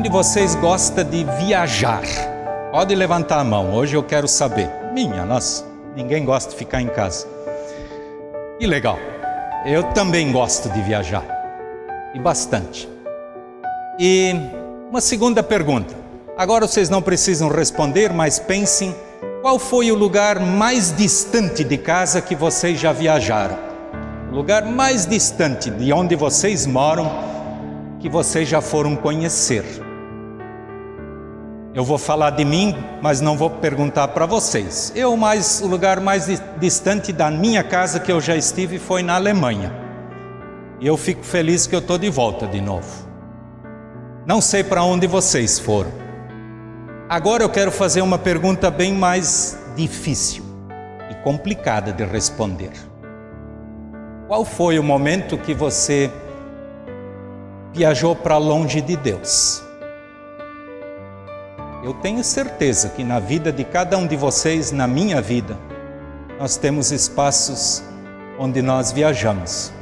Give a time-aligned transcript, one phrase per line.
[0.00, 2.00] Quem de vocês gosta de viajar?
[2.72, 4.70] Pode levantar a mão, hoje eu quero saber.
[4.94, 5.62] Minha, nossa,
[5.94, 7.28] ninguém gosta de ficar em casa.
[8.58, 8.98] Que legal,
[9.66, 11.22] eu também gosto de viajar,
[12.14, 12.88] e bastante.
[13.98, 14.34] E
[14.88, 15.94] uma segunda pergunta,
[16.34, 18.96] agora vocês não precisam responder, mas pensem
[19.42, 23.58] qual foi o lugar mais distante de casa que vocês já viajaram?
[24.32, 27.28] O lugar mais distante de onde vocês moram
[28.00, 29.89] que vocês já foram conhecer.
[31.72, 34.92] Eu vou falar de mim, mas não vou perguntar para vocês.
[34.96, 36.26] Eu mais o lugar mais
[36.58, 39.72] distante da minha casa que eu já estive foi na Alemanha.
[40.80, 43.08] E eu fico feliz que eu estou de volta de novo.
[44.26, 45.92] Não sei para onde vocês foram.
[47.08, 50.42] Agora eu quero fazer uma pergunta bem mais difícil
[51.08, 52.72] e complicada de responder.
[54.26, 56.10] Qual foi o momento que você
[57.72, 59.69] viajou para longe de Deus?
[61.82, 65.56] Eu tenho certeza que na vida de cada um de vocês, na minha vida,
[66.38, 67.82] nós temos espaços
[68.38, 69.72] onde nós viajamos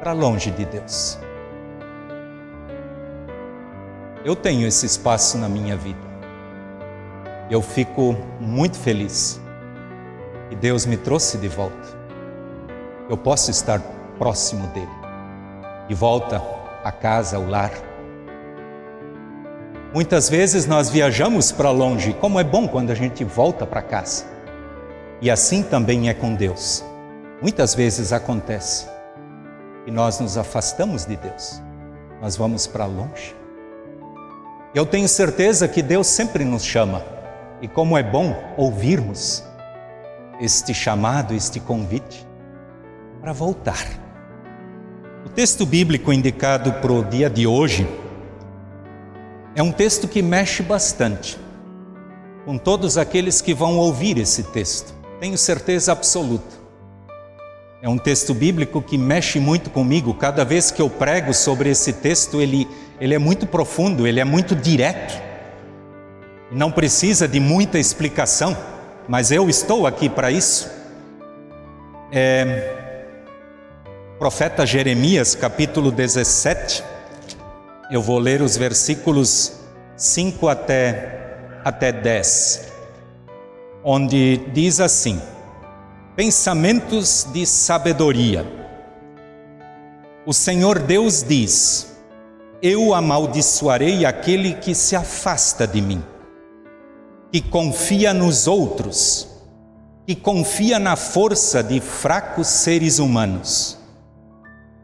[0.00, 1.18] para longe de Deus.
[4.24, 5.98] Eu tenho esse espaço na minha vida.
[7.48, 9.40] Eu fico muito feliz
[10.48, 11.96] que Deus me trouxe de volta.
[13.08, 13.80] Eu posso estar
[14.18, 14.88] próximo dele,
[15.88, 16.42] de volta
[16.82, 17.87] à casa, ao lar.
[19.92, 24.26] Muitas vezes nós viajamos para longe, como é bom quando a gente volta para casa.
[25.18, 26.84] E assim também é com Deus.
[27.40, 28.86] Muitas vezes acontece
[29.86, 31.62] que nós nos afastamos de Deus,
[32.20, 33.34] nós vamos para longe.
[34.74, 37.02] Eu tenho certeza que Deus sempre nos chama,
[37.62, 39.42] e como é bom ouvirmos
[40.38, 42.26] este chamado, este convite,
[43.22, 43.86] para voltar.
[45.24, 47.88] O texto bíblico indicado para o dia de hoje
[49.58, 51.36] é um texto que mexe bastante
[52.44, 56.56] com todos aqueles que vão ouvir esse texto, tenho certeza absoluta.
[57.82, 60.14] É um texto bíblico que mexe muito comigo.
[60.14, 62.68] Cada vez que eu prego sobre esse texto, ele,
[63.00, 65.20] ele é muito profundo, ele é muito direto.
[66.52, 68.56] Não precisa de muita explicação,
[69.08, 70.70] mas eu estou aqui para isso.
[72.12, 72.76] É,
[74.20, 76.84] profeta Jeremias, capítulo 17,
[77.90, 79.52] eu vou ler os versículos
[79.96, 82.70] 5 até, até 10,
[83.82, 85.20] onde diz assim:
[86.14, 88.46] Pensamentos de sabedoria.
[90.26, 91.96] O Senhor Deus diz:
[92.60, 96.04] Eu amaldiçoarei aquele que se afasta de mim,
[97.32, 99.28] que confia nos outros,
[100.06, 103.78] que confia na força de fracos seres humanos.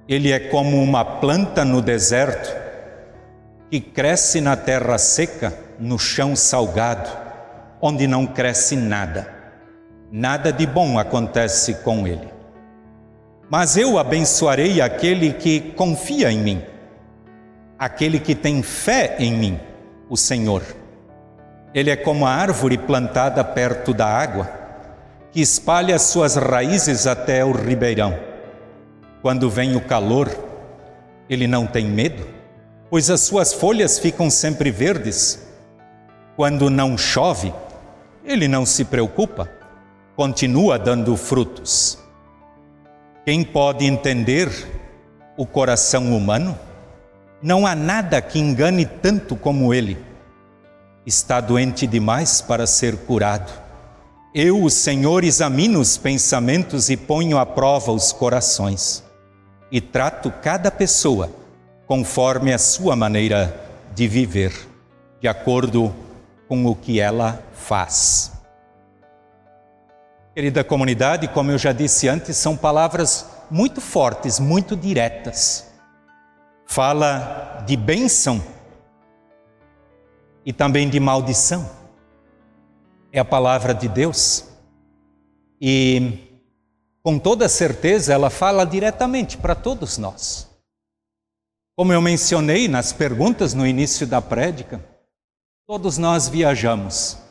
[0.09, 2.64] Ele é como uma planta no deserto,
[3.75, 7.11] que cresce na terra seca, no chão salgado,
[7.81, 9.35] onde não cresce nada
[10.17, 12.29] nada de bom acontece com ele.
[13.51, 16.63] Mas eu abençoarei aquele que confia em mim,
[17.77, 19.61] aquele que tem fé em mim,
[20.09, 20.63] o Senhor.
[21.75, 24.49] Ele é como a árvore plantada perto da água,
[25.33, 28.17] que espalha suas raízes até o ribeirão.
[29.21, 30.31] Quando vem o calor,
[31.29, 32.34] ele não tem medo,
[32.95, 35.41] pois as suas folhas ficam sempre verdes.
[36.37, 37.53] Quando não chove,
[38.25, 39.51] ele não se preocupa
[40.15, 41.99] continua dando frutos.
[43.25, 44.49] Quem pode entender
[45.37, 46.57] o coração humano?
[47.43, 49.99] Não há nada que engane tanto como ele.
[51.05, 53.53] Está doente demais para ser curado.
[54.33, 59.03] Eu, o Senhor, examino os pensamentos e ponho à prova os corações,
[59.69, 61.43] e trato cada pessoa
[61.87, 63.55] conforme a sua maneira
[63.95, 64.53] de viver,
[65.21, 65.95] de acordo
[66.49, 68.33] com o que ela faz.
[70.35, 75.73] Querida comunidade, como eu já disse antes, são palavras muito fortes, muito diretas.
[76.67, 78.43] Fala de bênção
[80.45, 81.71] e também de maldição.
[83.13, 84.45] É a palavra de Deus.
[85.61, 86.41] E
[87.03, 90.54] com toda certeza ela fala diretamente para todos nós.
[91.77, 94.85] Como eu mencionei nas perguntas no início da prédica,
[95.67, 97.25] todos nós viajamos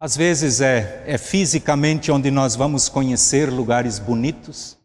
[0.00, 4.78] às vezes é, é fisicamente onde nós vamos conhecer lugares bonitos,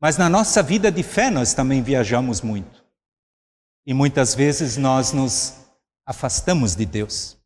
[0.00, 2.82] mas na nossa vida de fé nós também viajamos muito.
[3.86, 5.56] E muitas vezes nós nos
[6.06, 7.36] afastamos de Deus.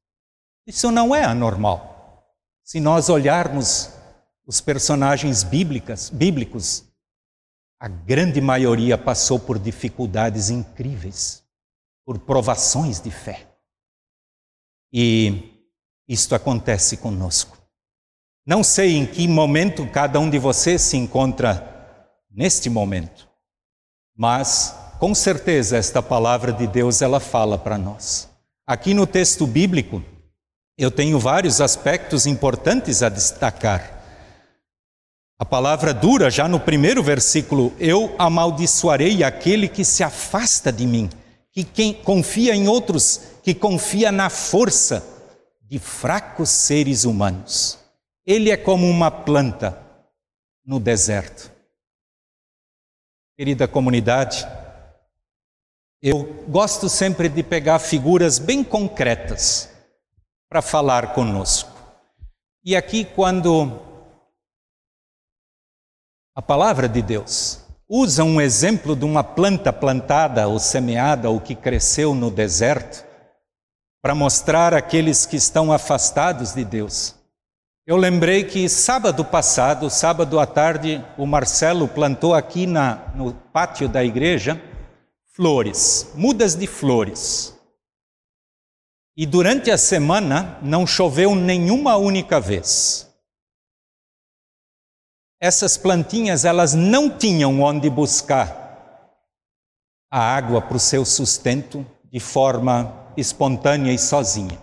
[0.69, 2.25] Isso não é anormal.
[2.63, 3.91] Se nós olharmos
[4.47, 6.85] os personagens bíblicas, bíblicos,
[7.79, 11.45] a grande maioria passou por dificuldades incríveis,
[12.05, 13.47] por provações de fé.
[14.93, 15.67] E
[16.09, 17.59] isto acontece conosco.
[18.47, 21.73] Não sei em que momento cada um de vocês se encontra
[22.31, 23.29] neste momento,
[24.17, 28.29] mas com certeza esta palavra de Deus ela fala para nós.
[28.67, 30.03] Aqui no texto bíblico,
[30.77, 33.94] eu tenho vários aspectos importantes a destacar.
[35.39, 41.11] A palavra dura já no primeiro versículo: Eu amaldiçoarei aquele que se afasta de mim,
[41.51, 45.05] que quem confia em outros, que confia na força
[45.63, 47.79] de fracos seres humanos.
[48.25, 49.79] Ele é como uma planta
[50.65, 51.51] no deserto.
[53.37, 54.47] Querida comunidade,
[56.01, 59.69] eu gosto sempre de pegar figuras bem concretas
[60.49, 61.73] para falar conosco.
[62.65, 63.94] E aqui, quando
[66.35, 71.55] a palavra de Deus usa um exemplo de uma planta plantada ou semeada ou que
[71.55, 73.05] cresceu no deserto,
[74.03, 77.15] para mostrar aqueles que estão afastados de Deus.
[77.87, 83.89] Eu lembrei que sábado passado, sábado à tarde, o Marcelo plantou aqui na, no pátio
[83.89, 84.61] da igreja
[85.35, 87.55] flores, mudas de flores.
[89.17, 93.14] E durante a semana não choveu nenhuma única vez.
[95.45, 99.13] Essas plantinhas, elas não tinham onde buscar
[100.11, 104.59] a água para o seu sustento de forma espontânea e sozinha.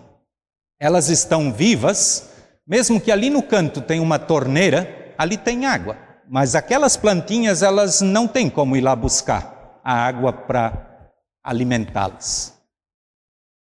[0.80, 2.32] Elas estão vivas
[2.66, 5.96] mesmo que ali no canto tem uma torneira, ali tem água.
[6.28, 11.10] Mas aquelas plantinhas, elas não têm como ir lá buscar a água para
[11.44, 12.58] alimentá-las.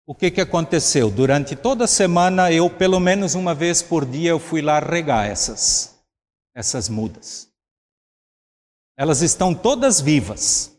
[0.06, 1.10] O que, que aconteceu?
[1.10, 5.28] Durante toda a semana, eu, pelo menos uma vez por dia, eu fui lá regar
[5.28, 5.99] essas,
[6.60, 7.50] essas mudas.
[8.98, 10.78] Elas estão todas vivas.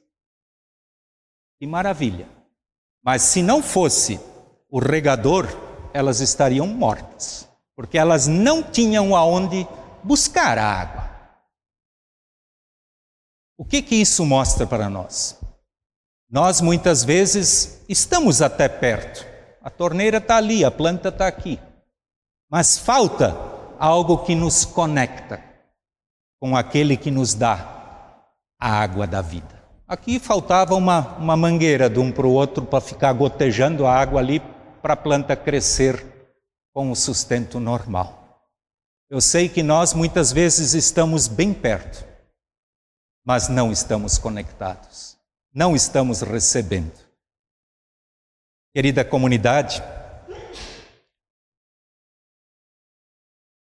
[1.58, 2.28] Que maravilha.
[3.02, 4.20] Mas se não fosse
[4.68, 5.46] o regador,
[5.94, 9.66] elas estariam mortas porque elas não tinham aonde
[10.04, 11.10] buscar a água.
[13.56, 15.40] O que que isso mostra para nós?
[16.28, 19.26] Nós muitas vezes estamos até perto,
[19.62, 21.58] a torneira está ali, a planta está aqui,
[22.50, 23.34] mas falta
[23.78, 25.49] algo que nos conecta
[26.40, 28.24] com aquele que nos dá
[28.58, 29.60] a água da vida.
[29.86, 34.20] Aqui faltava uma, uma mangueira de um para o outro para ficar gotejando a água
[34.20, 34.40] ali
[34.80, 36.02] para a planta crescer
[36.72, 38.48] com o sustento normal.
[39.10, 42.06] Eu sei que nós muitas vezes estamos bem perto,
[43.24, 45.18] mas não estamos conectados,
[45.52, 46.92] não estamos recebendo.
[48.72, 49.82] Querida comunidade,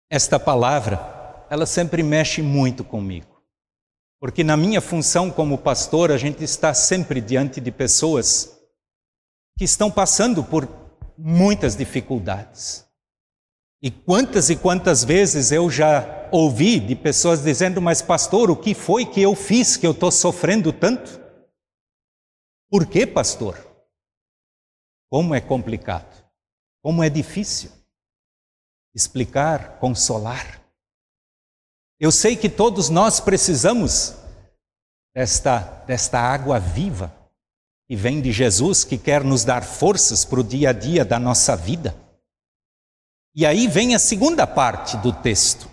[0.09, 1.16] esta palavra,
[1.49, 3.41] ela sempre mexe muito comigo.
[4.19, 8.57] Porque na minha função como pastor, a gente está sempre diante de pessoas
[9.57, 10.67] que estão passando por
[11.17, 12.85] muitas dificuldades.
[13.81, 18.73] E quantas e quantas vezes eu já ouvi de pessoas dizendo: Mas, pastor, o que
[18.73, 21.21] foi que eu fiz que eu estou sofrendo tanto?
[22.69, 23.55] Por que, pastor?
[25.09, 26.25] Como é complicado,
[26.81, 27.71] como é difícil
[28.95, 30.66] explicar, consolar.
[31.99, 34.15] Eu sei que todos nós precisamos
[35.15, 37.11] desta, desta água viva
[37.87, 41.17] que vem de Jesus, que quer nos dar forças para o dia a dia da
[41.17, 41.95] nossa vida.
[43.33, 45.69] E aí vem a segunda parte do texto,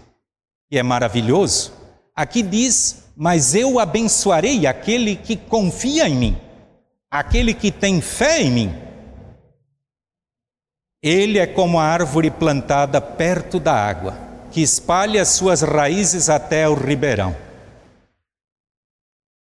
[0.70, 1.72] que é maravilhoso.
[2.14, 6.40] Aqui diz: Mas eu abençoarei aquele que confia em mim,
[7.10, 8.74] aquele que tem fé em mim.
[11.02, 14.16] Ele é como a árvore plantada perto da água,
[14.54, 17.34] que espalha suas raízes até o ribeirão.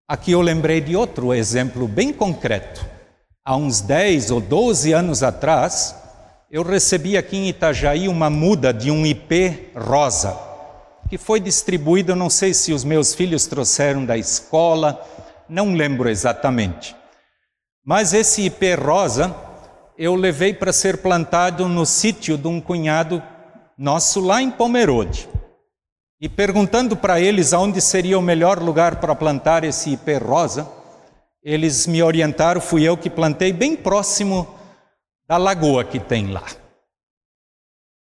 [0.07, 2.87] Aqui eu lembrei de outro exemplo bem concreto.
[3.45, 5.97] Há uns 10 ou 12 anos atrás,
[6.49, 10.39] eu recebi aqui em Itajaí uma muda de um IP rosa,
[11.11, 15.05] que foi distribuída, não sei se os meus filhos trouxeram da escola,
[15.49, 16.95] não lembro exatamente.
[17.85, 19.35] Mas esse IP rosa
[19.99, 23.21] eu levei para ser plantado no sítio de um cunhado
[23.77, 25.29] nosso lá em Pomerode.
[26.21, 30.67] E perguntando para eles aonde seria o melhor lugar para plantar esse IP rosa,
[31.43, 34.49] eles me orientaram, fui eu que plantei bem próximo
[35.29, 36.45] da lagoa que tem lá.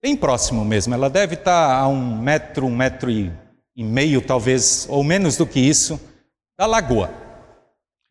[0.01, 3.31] Bem próximo mesmo, ela deve estar a um metro, um metro e,
[3.75, 5.99] e meio, talvez, ou menos do que isso,
[6.57, 7.09] da lagoa.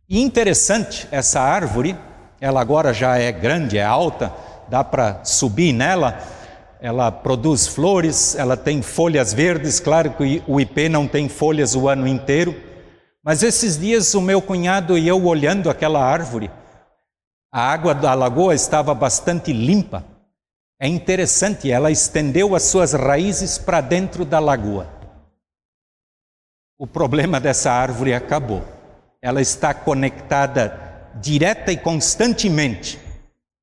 [0.08, 1.96] E interessante, essa árvore,
[2.40, 4.32] ela agora já é grande, é alta,
[4.68, 6.18] dá para subir nela,
[6.82, 11.88] ela produz flores, ela tem folhas verdes, claro que o IP não tem folhas o
[11.88, 12.54] ano inteiro,
[13.24, 16.50] Mas esses dias o meu cunhado e eu olhando aquela árvore,
[17.52, 20.04] a água da lagoa estava bastante limpa.
[20.80, 24.88] É interessante, ela estendeu as suas raízes para dentro da lagoa.
[26.76, 28.64] O problema dessa árvore acabou.
[29.22, 32.98] Ela está conectada direta e constantemente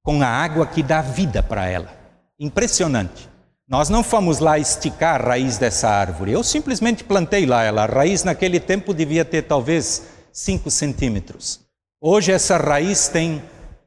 [0.06, 1.99] com a água que dá vida para ela.
[2.40, 3.30] Impressionante.
[3.68, 6.32] Nós não fomos lá esticar a raiz dessa árvore.
[6.32, 7.84] Eu simplesmente plantei lá ela.
[7.84, 11.60] A raiz naquele tempo devia ter talvez 5 centímetros.
[12.02, 13.44] Hoje essa raiz tem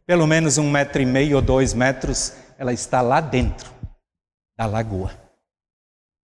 [0.06, 2.34] pelo menos um metro e meio ou dois metros.
[2.58, 3.72] Ela está lá dentro
[4.56, 5.10] da lagoa.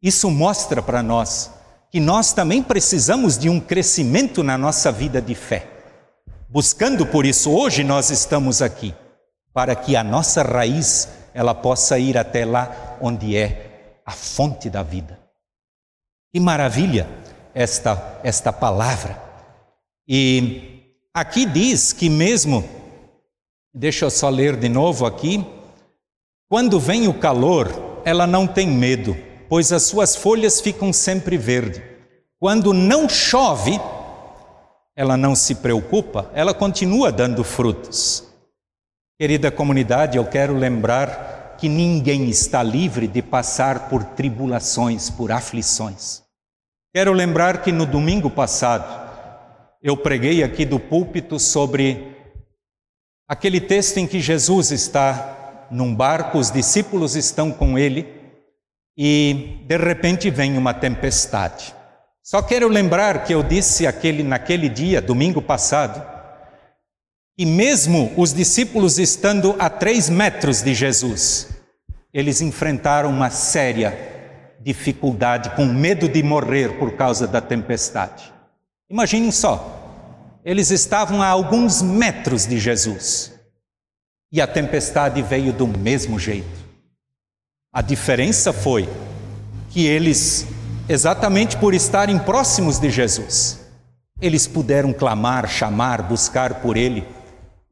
[0.03, 1.51] Isso mostra para nós
[1.91, 5.67] que nós também precisamos de um crescimento na nossa vida de fé.
[6.49, 8.95] Buscando por isso, hoje nós estamos aqui,
[9.53, 14.83] para que a nossa raiz ela possa ir até lá onde é a fonte da
[14.83, 15.17] vida.
[16.33, 17.09] Que maravilha
[17.55, 19.23] esta, esta palavra.
[20.09, 20.83] E
[21.15, 22.69] aqui diz que mesmo,
[23.73, 25.47] deixa eu só ler de novo aqui,
[26.49, 27.69] quando vem o calor,
[28.05, 29.17] ela não tem medo,
[29.49, 31.81] pois as suas folhas ficam sempre verdes.
[32.41, 33.81] Quando não chove,
[34.97, 38.25] ela não se preocupa, ela continua dando frutos.
[39.17, 41.28] Querida comunidade, eu quero lembrar
[41.59, 46.23] que ninguém está livre de passar por tribulações, por aflições.
[46.95, 49.09] Quero lembrar que no domingo passado
[49.83, 52.17] eu preguei aqui do púlpito sobre
[53.29, 58.07] aquele texto em que Jesus está num barco, os discípulos estão com ele
[58.97, 61.75] e de repente vem uma tempestade.
[62.23, 66.18] Só quero lembrar que eu disse aquele naquele dia, domingo passado,
[67.39, 71.49] e mesmo os discípulos estando a três metros de Jesus,
[72.13, 73.97] eles enfrentaram uma séria
[74.61, 78.33] dificuldade, com medo de morrer por causa da tempestade.
[78.91, 83.33] Imaginem só, eles estavam a alguns metros de Jesus
[84.33, 86.67] e a tempestade veio do mesmo jeito.
[87.73, 88.89] A diferença foi
[89.71, 90.45] que eles,
[90.89, 93.61] exatamente por estarem próximos de Jesus,
[94.21, 97.07] eles puderam clamar, chamar, buscar por Ele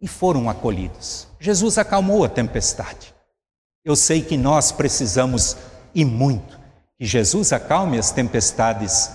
[0.00, 1.26] e foram acolhidos.
[1.40, 3.14] Jesus acalmou a tempestade.
[3.84, 5.56] Eu sei que nós precisamos
[5.94, 6.58] e muito
[6.98, 9.10] que Jesus acalme as tempestades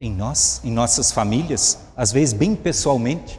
[0.00, 3.38] em nós, em nossas famílias, às vezes bem pessoalmente.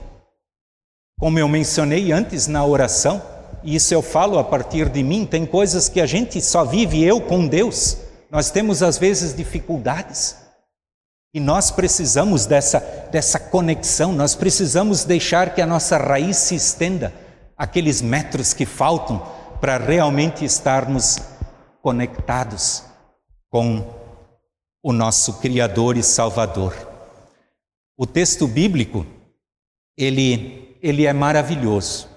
[1.19, 3.21] Como eu mencionei antes na oração,
[3.63, 7.03] e isso eu falo a partir de mim, tem coisas que a gente só vive
[7.03, 7.97] eu com Deus.
[8.29, 10.37] Nós temos às vezes dificuldades.
[11.33, 12.79] E nós precisamos dessa,
[13.11, 17.11] dessa conexão, nós precisamos deixar que a nossa raiz se estenda
[17.57, 19.19] aqueles metros que faltam
[19.59, 21.17] para realmente estarmos
[21.81, 22.83] conectados
[23.49, 23.83] com
[24.83, 26.75] o nosso Criador e Salvador.
[27.97, 29.03] O texto bíblico,
[29.97, 32.09] ele, ele é maravilhoso.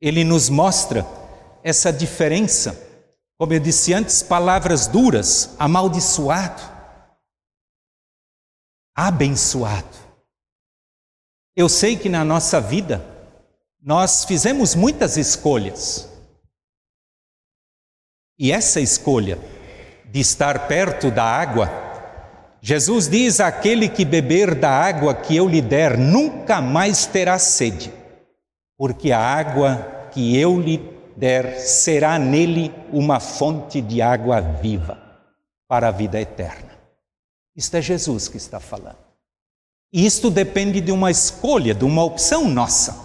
[0.00, 1.06] Ele nos mostra
[1.62, 2.76] essa diferença.
[3.38, 6.77] Como eu disse antes, palavras duras, amaldiçoado
[9.00, 9.96] abençoado.
[11.54, 13.00] Eu sei que na nossa vida
[13.80, 16.08] nós fizemos muitas escolhas.
[18.36, 19.38] E essa escolha
[20.06, 21.70] de estar perto da água,
[22.60, 27.92] Jesus diz: aquele que beber da água que eu lhe der nunca mais terá sede,
[28.76, 30.78] porque a água que eu lhe
[31.16, 34.98] der será nele uma fonte de água viva
[35.68, 36.67] para a vida eterna.
[37.58, 38.94] Isto é Jesus que está falando.
[39.92, 42.96] E isto depende de uma escolha, de uma opção nossa.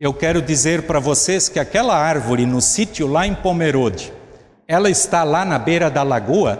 [0.00, 4.14] Eu quero dizer para vocês que aquela árvore no sítio lá em Pomerode,
[4.66, 6.58] ela está lá na beira da lagoa,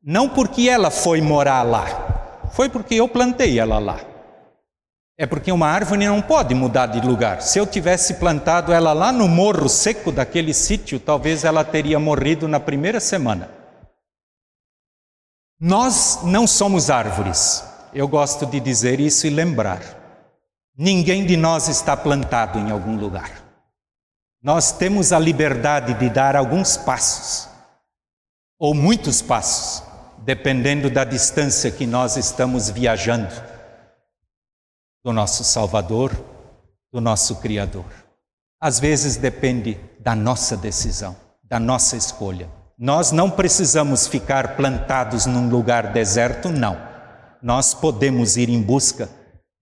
[0.00, 3.98] não porque ela foi morar lá, foi porque eu plantei ela lá.
[5.18, 7.42] É porque uma árvore não pode mudar de lugar.
[7.42, 12.46] Se eu tivesse plantado ela lá no morro seco daquele sítio, talvez ela teria morrido
[12.46, 13.57] na primeira semana.
[15.60, 17.64] Nós não somos árvores.
[17.92, 19.82] Eu gosto de dizer isso e lembrar.
[20.76, 23.42] Ninguém de nós está plantado em algum lugar.
[24.40, 27.48] Nós temos a liberdade de dar alguns passos,
[28.56, 29.82] ou muitos passos,
[30.18, 33.34] dependendo da distância que nós estamos viajando
[35.04, 36.12] do nosso Salvador,
[36.92, 37.86] do nosso Criador.
[38.60, 42.57] Às vezes depende da nossa decisão, da nossa escolha.
[42.78, 46.76] Nós não precisamos ficar plantados num lugar deserto, não.
[47.42, 49.08] Nós podemos ir em busca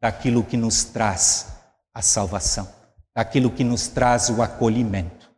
[0.00, 1.46] daquilo que nos traz
[1.94, 2.68] a salvação,
[3.14, 5.30] daquilo que nos traz o acolhimento.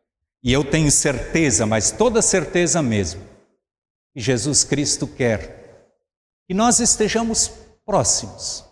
[0.42, 3.22] E eu tenho certeza, mas toda certeza mesmo,
[4.12, 5.58] que Jesus Cristo quer
[6.48, 7.52] que nós estejamos
[7.84, 8.64] próximos,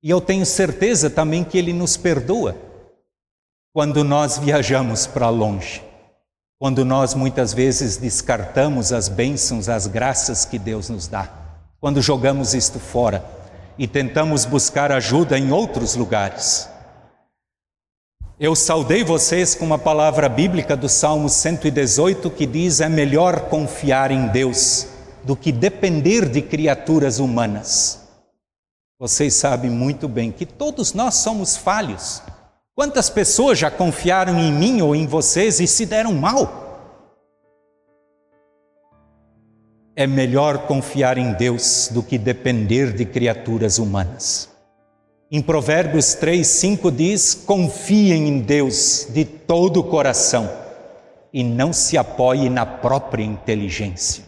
[0.00, 2.56] E eu tenho certeza também que Ele nos perdoa
[3.72, 5.82] quando nós viajamos para longe,
[6.58, 11.30] quando nós muitas vezes descartamos as bênçãos, as graças que Deus nos dá,
[11.80, 13.24] quando jogamos isto fora
[13.78, 16.68] e tentamos buscar ajuda em outros lugares.
[18.40, 24.10] Eu saudei vocês com uma palavra bíblica do Salmo 118 que diz: é melhor confiar
[24.10, 24.88] em Deus
[25.24, 28.00] do que depender de criaturas humanas.
[28.98, 32.20] Vocês sabem muito bem que todos nós somos falhos.
[32.78, 36.94] Quantas pessoas já confiaram em mim ou em vocês e se deram mal?
[39.96, 44.48] É melhor confiar em Deus do que depender de criaturas humanas.
[45.28, 50.48] Em Provérbios 3, 5 diz: confiem em Deus de todo o coração
[51.32, 54.22] e não se apoie na própria inteligência.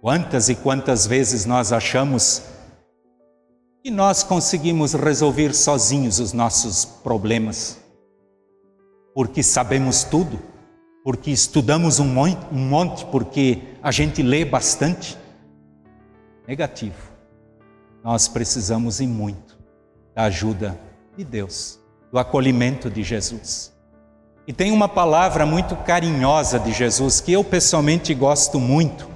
[0.00, 2.55] Quantas e quantas vezes nós achamos
[3.86, 7.78] que nós conseguimos resolver sozinhos os nossos problemas,
[9.14, 10.40] porque sabemos tudo,
[11.04, 12.12] porque estudamos um
[12.50, 15.16] monte, porque a gente lê bastante?
[16.48, 16.96] Negativo.
[18.02, 19.56] Nós precisamos e muito
[20.16, 20.76] da ajuda
[21.16, 21.78] de Deus,
[22.10, 23.72] do acolhimento de Jesus.
[24.48, 29.08] E tem uma palavra muito carinhosa de Jesus que eu pessoalmente gosto muito,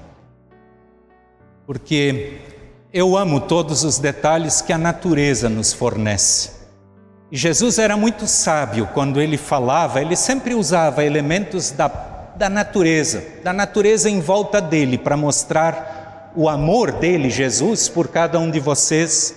[1.66, 2.59] porque
[2.92, 6.50] eu amo todos os detalhes que a natureza nos fornece.
[7.30, 11.86] E Jesus era muito sábio quando ele falava, ele sempre usava elementos da,
[12.36, 18.38] da natureza, da natureza em volta dele, para mostrar o amor dele, Jesus, por cada
[18.40, 19.36] um de vocês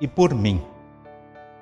[0.00, 0.62] e por mim.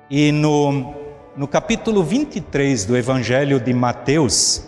[0.07, 0.93] E no,
[1.35, 4.63] no capítulo 23 do Evangelho de Mateus,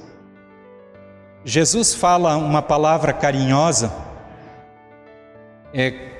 [1.45, 3.93] Jesus fala uma palavra carinhosa,
[5.71, 6.16] é,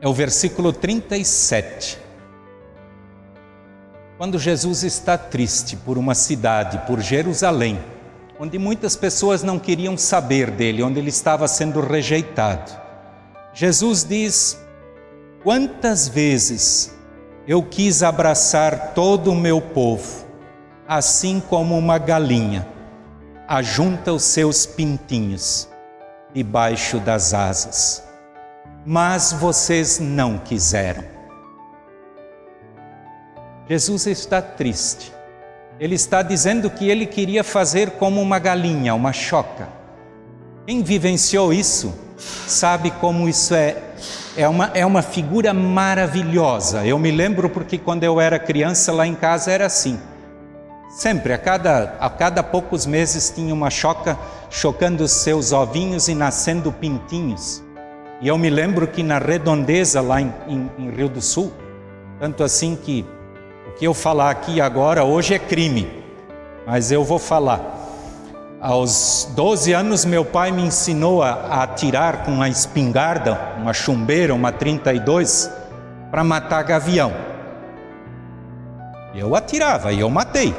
[0.00, 1.98] é o versículo 37.
[4.16, 7.78] Quando Jesus está triste por uma cidade, por Jerusalém,
[8.38, 12.72] onde muitas pessoas não queriam saber dele, onde ele estava sendo rejeitado,
[13.52, 14.60] Jesus diz:
[15.42, 16.94] Quantas vezes
[17.46, 20.26] eu quis abraçar todo o meu povo,
[20.86, 22.66] assim como uma galinha
[23.48, 25.66] ajunta os seus pintinhos
[26.34, 28.07] debaixo das asas.
[28.90, 31.04] Mas vocês não quiseram.
[33.68, 35.12] Jesus está triste.
[35.78, 39.68] Ele está dizendo que ele queria fazer como uma galinha, uma choca.
[40.66, 43.76] Quem vivenciou isso sabe como isso é
[44.34, 46.86] é uma, é uma figura maravilhosa.
[46.86, 50.00] Eu me lembro porque quando eu era criança lá em casa era assim.
[50.88, 56.72] Sempre, a cada, a cada poucos meses tinha uma choca chocando seus ovinhos e nascendo
[56.72, 57.67] pintinhos.
[58.20, 61.52] E eu me lembro que na redondeza lá em, em, em Rio do Sul,
[62.18, 63.06] tanto assim que
[63.68, 65.88] o que eu falar aqui agora hoje é crime,
[66.66, 67.76] mas eu vou falar.
[68.60, 74.50] Aos 12 anos, meu pai me ensinou a, atirar com uma espingarda, uma chumbeira, uma
[74.50, 75.48] 32,
[76.10, 77.12] para matar gavião.
[79.14, 80.52] Eu atirava e eu matei.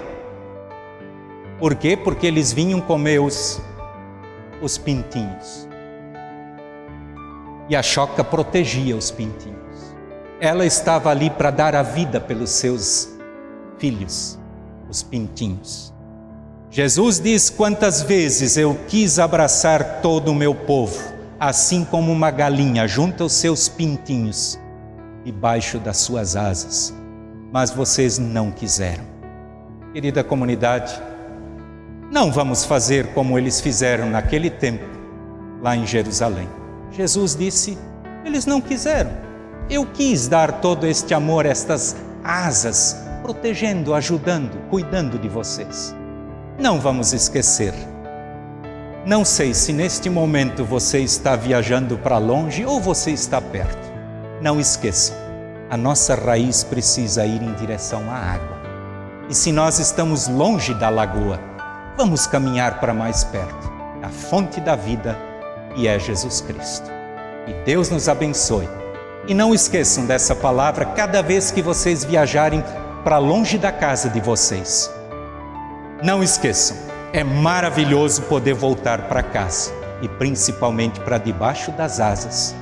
[1.59, 1.97] Por quê?
[1.97, 3.61] Porque eles vinham comer os,
[4.61, 5.68] os pintinhos.
[7.69, 9.95] E a choca protegia os pintinhos.
[10.41, 13.09] Ela estava ali para dar a vida pelos seus
[13.77, 14.39] filhos,
[14.89, 15.93] os pintinhos.
[16.71, 20.99] Jesus diz: Quantas vezes eu quis abraçar todo o meu povo,
[21.39, 24.59] assim como uma galinha junta os seus pintinhos
[25.23, 26.93] debaixo das suas asas,
[27.51, 29.03] mas vocês não quiseram.
[29.93, 30.99] Querida comunidade,
[32.11, 34.85] não vamos fazer como eles fizeram naquele tempo,
[35.61, 36.58] lá em Jerusalém.
[36.99, 37.77] Jesus disse:
[38.25, 39.11] Eles não quiseram.
[39.69, 45.95] Eu quis dar todo este amor, estas asas, protegendo, ajudando, cuidando de vocês.
[46.59, 47.73] Não vamos esquecer.
[49.05, 53.89] Não sei se neste momento você está viajando para longe ou você está perto.
[54.41, 55.13] Não esqueça,
[55.69, 58.57] a nossa raiz precisa ir em direção à água.
[59.29, 61.39] E se nós estamos longe da lagoa,
[61.95, 65.28] vamos caminhar para mais perto, da fonte da vida,
[65.73, 66.89] que é Jesus Cristo.
[67.47, 68.67] E Deus nos abençoe.
[69.27, 72.63] E não esqueçam dessa palavra cada vez que vocês viajarem
[73.03, 74.91] para longe da casa de vocês.
[76.03, 76.77] Não esqueçam,
[77.13, 82.55] é maravilhoso poder voltar para casa e principalmente para debaixo das asas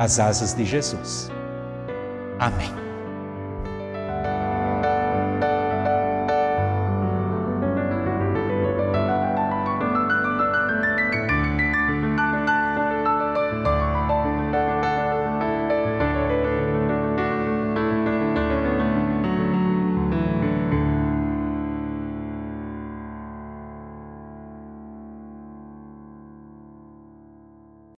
[0.00, 1.30] as asas de Jesus.
[2.38, 2.79] Amém.